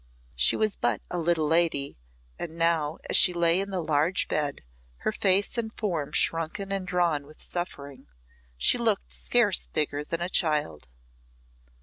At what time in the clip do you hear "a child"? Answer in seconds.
10.21-10.87